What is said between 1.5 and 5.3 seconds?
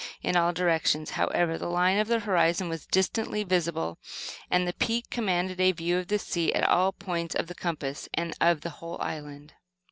the line of the horizon was distinctly visible, and the peak